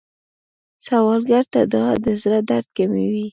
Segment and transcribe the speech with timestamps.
[0.85, 3.25] سوالګر ته دعا د زړه درد کموي